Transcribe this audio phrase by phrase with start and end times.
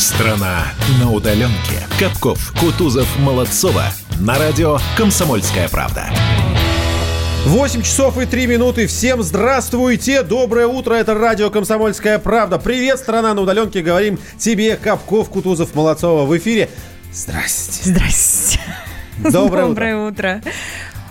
[0.00, 0.64] Страна
[0.98, 1.86] на удаленке.
[1.98, 3.84] Капков, Кутузов, Молодцова.
[4.18, 6.06] На радио «Комсомольская правда».
[7.44, 8.86] 8 часов и 3 минуты.
[8.86, 10.22] Всем здравствуйте.
[10.22, 10.94] Доброе утро.
[10.94, 12.58] Это радио «Комсомольская правда».
[12.58, 13.82] Привет, страна на удаленке.
[13.82, 16.70] Говорим тебе, Капков, Кутузов, Молодцова в эфире.
[17.12, 17.90] Здрасте.
[17.90, 18.58] Здрасте.
[19.18, 20.42] Доброе, Доброе утро.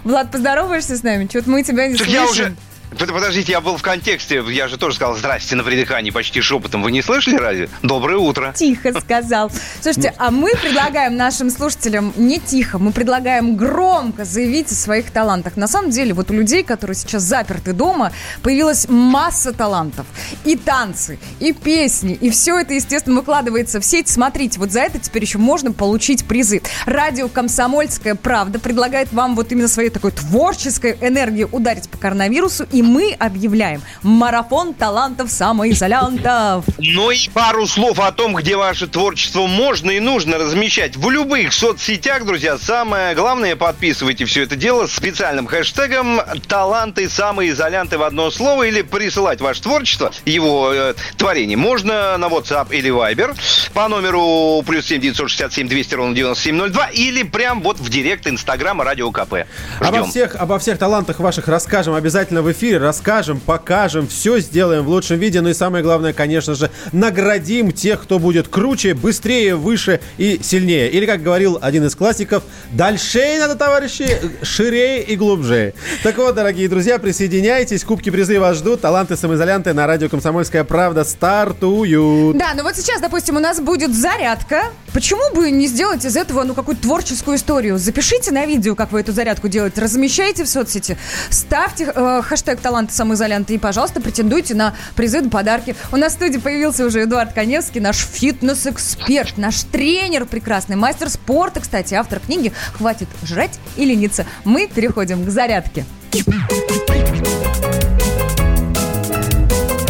[0.04, 1.28] Влад, поздороваешься с нами?
[1.30, 2.24] Что-то мы тебя не Так слышим.
[2.24, 2.56] я уже...
[2.98, 6.82] Под- Подождите, я был в контексте, я же тоже сказал «здрасте» на придыхании почти шепотом.
[6.82, 7.70] Вы не слышали разве?
[7.84, 8.52] Доброе утро.
[8.56, 9.52] Тихо сказал.
[9.82, 15.56] Слушайте, а мы предлагаем нашим слушателям не тихо, мы предлагаем громко заявить о своих талантах.
[15.56, 20.08] На самом деле, вот у людей, которые сейчас заперты дома, появилась масса талантов.
[20.44, 24.08] И танцы, и песни, и все это, естественно, выкладывается в сеть.
[24.10, 26.62] Смотрите, вот за это теперь еще можно получить призы.
[26.88, 32.79] Радио «Комсомольская правда» предлагает вам вот именно своей такой творческой энергией ударить по коронавирусу, и
[32.82, 36.66] мы объявляем марафон талантов самоизолянтов.
[36.78, 40.96] Ну и пару слов о том, где ваше творчество можно и нужно размещать.
[40.96, 47.98] В любых соцсетях, друзья, самое главное, подписывайте все это дело с специальным хэштегом «Таланты самоизолянты»
[47.98, 51.58] в одно слово или присылать ваше творчество, его э, творение.
[51.58, 53.36] Можно на WhatsApp или Viber
[53.74, 59.12] по номеру плюс 7 967 200 ровно 9702 или прям вот в директ Инстаграма Радио
[59.12, 59.46] КП.
[59.80, 60.10] Обо Ждем.
[60.10, 62.69] всех, обо всех талантах ваших расскажем обязательно в эфире.
[62.78, 65.42] Расскажем, покажем, все сделаем в лучшем виде.
[65.42, 70.90] Ну и самое главное, конечно же, наградим тех, кто будет круче, быстрее, выше и сильнее.
[70.90, 75.74] Или, как говорил один из классиков, дальше надо, товарищи, ширее и глубже.
[76.04, 77.84] Так вот, дорогие друзья, присоединяйтесь.
[77.84, 78.82] Кубки призы вас ждут.
[78.82, 82.38] Таланты самоизолянты на радио «Комсомольская правда» стартуют.
[82.38, 84.64] Да, ну вот сейчас, допустим, у нас будет зарядка.
[84.94, 87.78] Почему бы не сделать из этого, ну, какую-то творческую историю?
[87.78, 90.98] Запишите на видео, как вы эту зарядку делаете, размещайте в соцсети,
[91.30, 95.76] ставьте э, хэштег таланты самоизолянты и, пожалуйста, претендуйте на призы и подарки.
[95.92, 101.60] У нас в студии появился уже Эдуард Коневский, наш фитнес-эксперт, наш тренер прекрасный, мастер спорта,
[101.60, 104.26] кстати, автор книги «Хватит жрать и лениться».
[104.46, 105.86] Мы переходим к зарядке.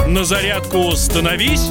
[0.08, 1.70] На зарядку становись.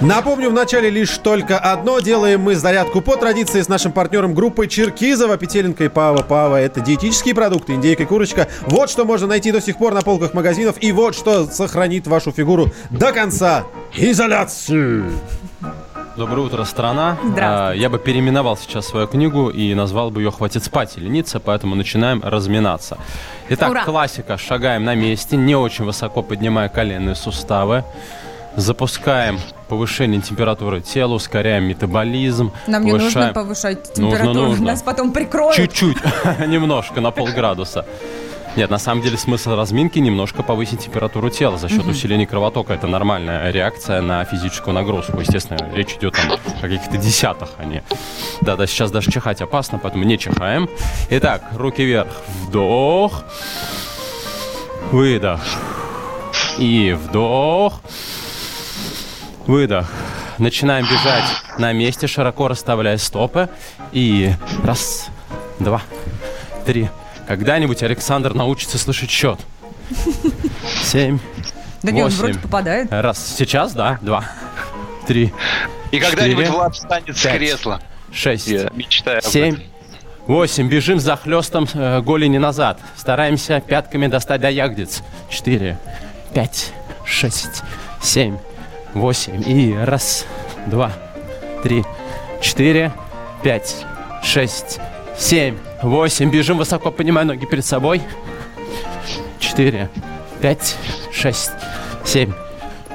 [0.00, 1.98] Напомню, в начале лишь только одно.
[1.98, 6.22] Делаем мы зарядку по традиции с нашим партнером группой Черкизова, Петеленко и Пава.
[6.22, 8.46] Пава– это диетические продукты, индейка и курочка.
[8.62, 10.76] Вот что можно найти до сих пор на полках магазинов.
[10.80, 13.64] И вот что сохранит вашу фигуру до конца.
[13.96, 15.10] Изоляцию.
[16.16, 17.16] Доброе утро, страна.
[17.22, 17.42] Здравствуйте.
[17.44, 21.38] А, Я бы переименовал сейчас свою книгу и назвал бы ее «Хватит спать и лениться»,
[21.40, 22.98] поэтому начинаем разминаться.
[23.48, 23.84] Итак, Ура!
[23.84, 24.36] классика.
[24.36, 27.84] Шагаем на месте, не очень высоко поднимая коленные суставы.
[28.56, 29.38] Запускаем
[29.68, 32.52] повышение температуры тела, ускоряем метаболизм.
[32.66, 34.64] Нам не нужно повышаем- повышать Нужно, температуру, нужно.
[34.66, 35.54] нас потом прикроют.
[35.56, 35.96] Чуть-чуть,
[36.46, 37.86] немножко, на полградуса.
[38.56, 42.72] Нет, на самом деле смысл разминки немножко повысить температуру тела за счет усиления кровотока.
[42.72, 45.20] Это нормальная реакция на физическую нагрузку.
[45.20, 47.84] Естественно, речь идет там о каких-то десятых, а не...
[48.40, 50.68] Да-да, сейчас даже чихать опасно, поэтому не чихаем.
[51.10, 52.08] Итак, руки вверх.
[52.46, 53.22] Вдох.
[54.90, 55.40] Выдох.
[56.58, 57.80] И вдох.
[59.48, 59.90] Выдох.
[60.36, 61.24] Начинаем бежать
[61.58, 63.48] на месте, широко расставляя стопы.
[63.92, 64.30] И
[64.62, 65.08] раз,
[65.58, 65.80] два,
[66.66, 66.90] три.
[67.26, 69.40] Когда-нибудь Александр научится слышать счет.
[70.82, 71.18] Семь,
[71.82, 72.18] Да не, он восемь.
[72.24, 72.88] вроде попадает.
[72.92, 73.34] Раз.
[73.38, 73.98] Сейчас, да.
[74.02, 74.24] Два,
[75.06, 75.32] три,
[75.92, 77.80] И когда-нибудь Влад встанет с пять, кресла.
[78.12, 79.64] шесть, Я мечтаю об семь, этом.
[80.26, 80.68] восемь.
[80.68, 82.80] Бежим за хлестом э, голени назад.
[82.96, 85.02] Стараемся пятками достать до ягодиц.
[85.30, 85.78] Четыре,
[86.34, 86.72] пять,
[87.06, 87.62] шесть,
[88.02, 88.36] семь,
[88.98, 89.42] восемь.
[89.46, 90.26] И раз,
[90.66, 90.92] два,
[91.62, 91.84] три,
[92.40, 92.92] четыре,
[93.42, 93.84] пять,
[94.22, 94.80] шесть,
[95.16, 96.30] семь, восемь.
[96.30, 98.02] Бежим высоко, поднимая ноги перед собой.
[99.38, 99.88] Четыре,
[100.40, 100.76] пять,
[101.12, 101.52] шесть,
[102.04, 102.32] семь,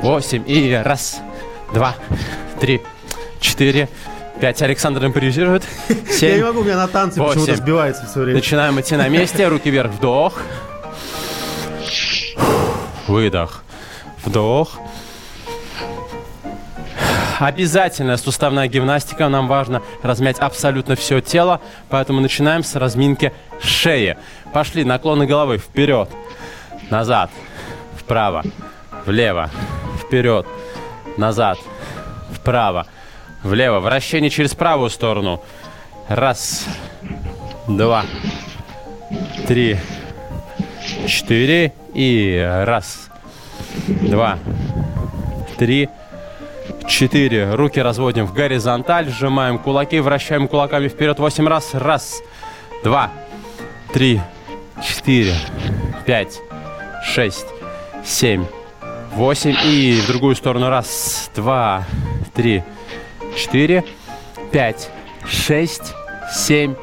[0.02, 0.44] восемь.
[0.48, 1.22] И раз,
[1.74, 1.96] два,
[2.60, 2.82] три,
[3.40, 3.90] четыре,
[4.40, 4.62] пять.
[4.62, 5.64] Александр импровизирует.
[6.22, 7.42] Я не могу, у меня на танце восемь.
[7.42, 8.38] почему-то сбивается все время.
[8.38, 9.48] Начинаем идти на месте.
[9.48, 9.92] Руки вверх.
[9.92, 10.42] Вдох.
[13.08, 13.64] Выдох.
[14.24, 14.80] Вдох.
[17.40, 19.30] Обязательная суставная гимнастика.
[19.30, 21.62] Нам важно размять абсолютно все тело.
[21.90, 24.18] Поэтому начинаем с разминки шеи.
[24.54, 24.84] Пошли.
[24.84, 25.58] Наклоны головы.
[25.58, 26.10] Вперед.
[26.90, 27.30] Назад.
[27.98, 28.44] Вправо.
[29.06, 29.50] Влево.
[30.02, 30.46] Вперед.
[31.18, 31.58] Назад.
[32.32, 32.88] Вправо.
[33.44, 33.80] Влево.
[33.80, 35.42] Вращение через правую сторону.
[36.08, 36.66] Раз.
[37.68, 38.06] Два
[39.48, 39.78] три,
[41.08, 43.10] четыре и раз,
[43.88, 44.38] два,
[45.58, 46.03] три, четыре.
[47.56, 51.20] Руки разводим в горизонталь, сжимаем кулаки, вращаем кулаками вперед.
[51.20, 51.48] Восемь.
[51.48, 51.74] Раз.
[51.74, 52.22] Раз,
[52.84, 53.12] два,
[53.94, 54.22] три,
[54.84, 55.34] четыре,
[56.06, 56.40] пять,
[57.04, 57.48] шесть,
[58.06, 58.46] семь,
[59.14, 59.56] восемь.
[59.64, 60.70] И в другую сторону.
[60.70, 61.86] Раз, два,
[62.34, 62.64] три,
[63.36, 63.84] четыре,
[64.52, 64.90] пять,
[65.28, 65.94] шесть,
[66.32, 66.76] семь,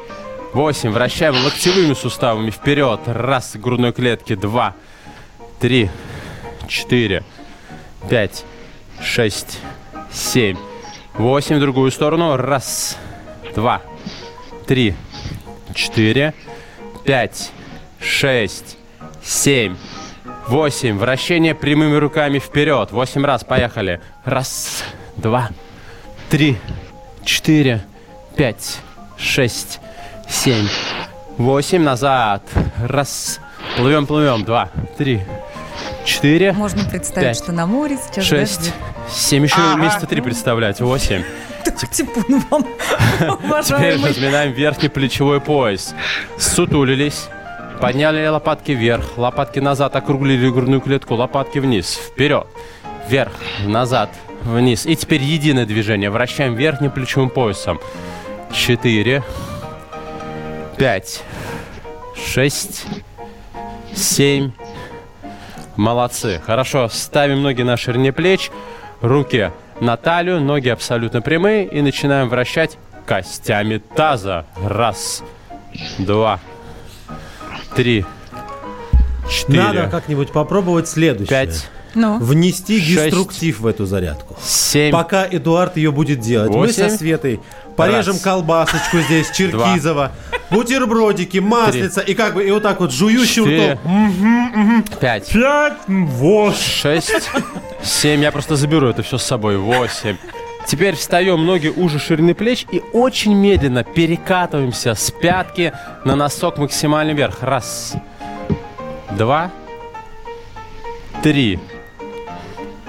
[0.53, 0.89] восемь.
[0.89, 3.01] Вращаем локтевыми суставами вперед.
[3.05, 4.35] Раз, грудной клетки.
[4.35, 4.75] Два,
[5.59, 5.89] три,
[6.67, 7.23] четыре,
[8.09, 8.43] пять,
[9.03, 9.59] шесть,
[10.11, 10.57] семь,
[11.13, 11.57] восемь.
[11.57, 12.37] В другую сторону.
[12.37, 12.97] Раз,
[13.55, 13.81] два,
[14.67, 14.95] три,
[15.73, 16.33] четыре,
[17.03, 17.51] пять,
[17.99, 18.77] шесть,
[19.23, 19.75] семь,
[20.47, 20.97] восемь.
[20.97, 22.91] Вращение прямыми руками вперед.
[22.91, 23.43] Восемь раз.
[23.43, 24.01] Поехали.
[24.25, 24.83] Раз,
[25.17, 25.49] два,
[26.29, 26.57] три,
[27.23, 27.85] четыре,
[28.35, 28.79] пять,
[29.17, 29.79] шесть,
[30.29, 30.67] семь,
[31.37, 31.81] восемь.
[31.81, 32.43] Назад.
[32.77, 33.39] Раз.
[33.77, 34.43] Плывем, плывем.
[34.43, 35.21] Два, три,
[36.05, 38.73] четыре, Можно представить, Пять, что на море сейчас шесть,
[39.09, 39.43] семь.
[39.43, 40.79] Еще месяца три представлять.
[40.81, 41.23] Восемь.
[41.91, 42.65] Типун вам,
[43.63, 45.93] Теперь разминаем верхний плечевой пояс.
[46.37, 47.27] Сутулились.
[47.79, 52.45] Подняли лопатки вверх, лопатки назад, округлили грудную клетку, лопатки вниз, вперед,
[53.09, 53.31] вверх,
[53.65, 54.11] назад,
[54.43, 54.85] вниз.
[54.85, 56.11] И теперь единое движение.
[56.11, 57.79] Вращаем верхним плечевым поясом.
[58.53, 59.23] Четыре,
[60.77, 61.23] пять,
[62.15, 62.85] шесть,
[63.95, 64.51] семь.
[65.75, 66.41] Молодцы.
[66.45, 66.89] Хорошо.
[66.89, 68.51] Ставим ноги на ширине плеч,
[69.01, 74.45] руки на талию, ноги абсолютно прямые и начинаем вращать костями таза.
[74.63, 75.23] Раз,
[75.97, 76.39] два,
[77.75, 78.05] три,
[79.29, 81.27] четыре, Надо как-нибудь попробовать следующее.
[81.47, 83.05] пять, Ну, Внести Шесть.
[83.05, 84.37] деструктив в эту зарядку.
[84.43, 86.97] семь, Пока Эдуард ее будет делать, мы со Восемь.
[86.97, 87.39] Светой
[87.75, 88.21] порежем Раз.
[88.21, 90.11] колбасочку здесь, черкизово,
[90.49, 94.83] бутербродики, маслица, и как бы и вот так вот жующим четыре, ртом.
[94.99, 96.57] пять, Пять, восемь.
[96.59, 97.29] шесть,
[97.83, 98.21] семь.
[98.21, 99.57] Я просто заберу это все с собой.
[99.57, 100.15] Восемь.
[100.67, 105.73] Теперь встаем, ноги уже ширины плеч и очень медленно перекатываемся с пятки
[106.05, 107.41] на носок максимально вверх.
[107.41, 107.95] Раз,
[109.17, 109.49] два,
[111.23, 111.59] три,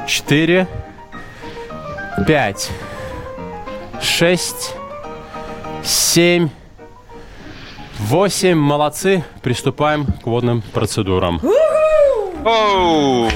[0.07, 0.67] четыре,
[2.27, 2.71] пять,
[4.01, 4.75] шесть,
[5.85, 6.49] семь,
[7.99, 8.57] восемь.
[8.57, 9.25] Молодцы.
[9.43, 11.41] Приступаем к водным процедурам.
[12.45, 13.29] Оу.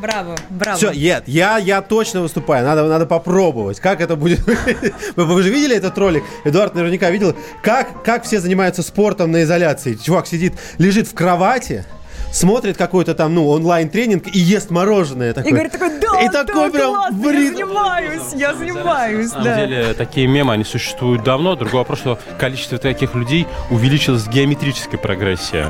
[0.00, 0.76] браво, браво.
[0.76, 2.64] Все, нет, я, я точно выступаю.
[2.64, 3.80] Надо, надо попробовать.
[3.80, 4.40] Как это будет?
[5.16, 6.24] Вы, вы же видели этот ролик?
[6.44, 7.34] Эдуард наверняка видел.
[7.62, 9.94] Как, как все занимаются спортом на изоляции?
[9.94, 11.84] Чувак сидит, лежит в кровати,
[12.32, 15.32] смотрит какой-то там, ну, онлайн-тренинг и ест мороженое.
[15.32, 15.50] Такое.
[15.50, 19.30] И говорит такой, да, И да, такой прям классно, в я занимаюсь, я занимаюсь, На
[19.30, 19.66] самом да.
[19.66, 21.56] деле, такие мемы, они существуют давно.
[21.56, 25.66] Другой вопрос, что количество таких людей увеличилось в геометрической прогрессии.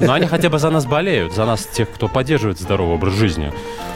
[0.00, 3.52] Но они хотя бы за нас болеют, за нас, тех, кто поддерживает здоровый образ жизни.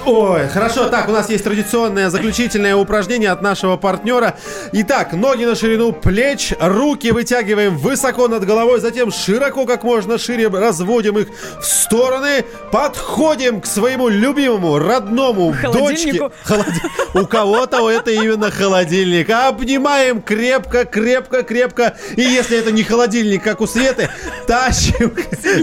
[0.07, 0.89] Ой, хорошо.
[0.89, 4.37] Так, у нас есть традиционное заключительное упражнение от нашего партнера.
[4.73, 10.49] Итак, ноги на ширину плеч, руки вытягиваем высоко над головой, затем широко, как можно шире
[10.49, 11.29] разводим их
[11.61, 16.13] в стороны, подходим к своему любимому, родному дочке.
[16.45, 16.81] Холоди-
[17.15, 19.31] У кого-то это именно холодильник.
[19.31, 21.97] Обнимаем крепко, крепко, крепко.
[22.17, 24.09] И если это не холодильник, как у Светы,
[24.47, 25.15] тащим,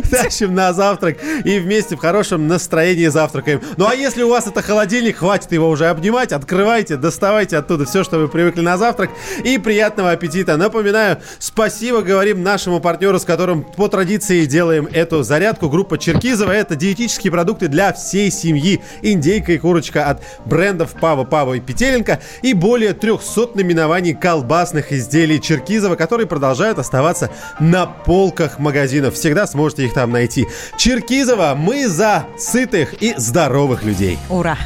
[0.10, 3.62] тащим на завтрак и вместе в хорошем настроении завтракаем.
[3.78, 8.04] Ну а если у вас это холодильник, хватит его уже обнимать, открывайте, доставайте оттуда все,
[8.04, 9.10] что вы привыкли на завтрак.
[9.44, 10.58] И приятного аппетита.
[10.58, 15.70] Напоминаю, спасибо говорим нашему партнеру, с которым по традиции делаем эту зарядку.
[15.70, 16.52] Группа Черкизова.
[16.52, 18.82] Это диетические продукты для всей семьи.
[19.02, 22.20] Индейка и курочка от брендов Пава, Пава и Петеленко.
[22.42, 29.14] И более 300 наименований колбасных изделий Черкизова, которые продолжают оставаться на полках магазинов.
[29.14, 30.48] Всегда сможете их там найти.
[30.78, 34.18] Черкизова, мы за сытых и здоровых людей.
[34.30, 34.58] Ура.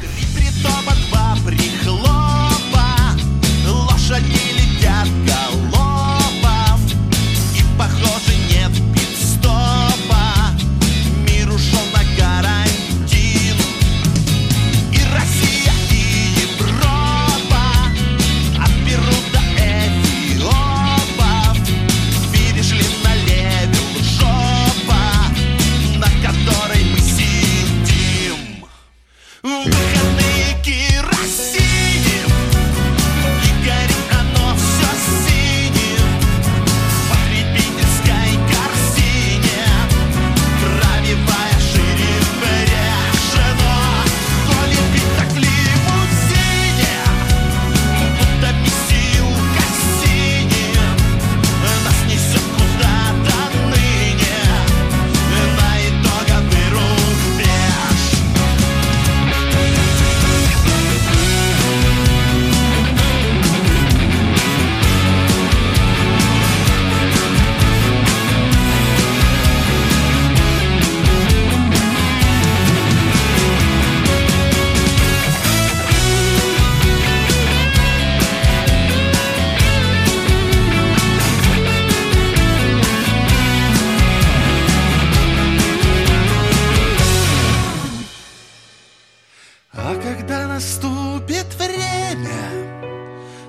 [89.88, 92.82] А когда наступит время,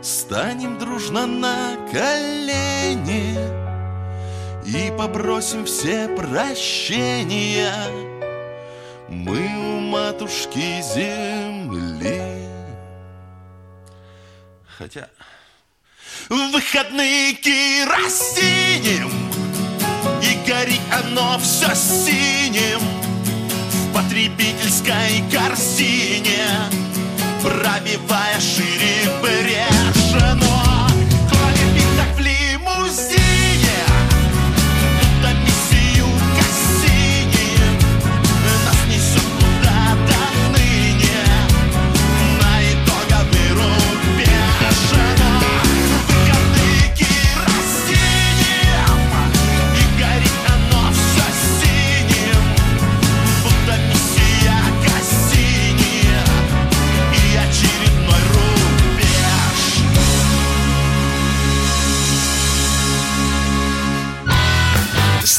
[0.03, 3.39] станем дружно на колени
[4.63, 7.73] и попросим все прощения.
[9.09, 12.21] Мы у матушки земли.
[14.77, 15.09] Хотя
[16.29, 19.09] в выходные керосинем
[20.21, 23.06] И горит оно все синим
[24.17, 26.47] потребительской корзине
[27.43, 29.86] Пробивая шире брешь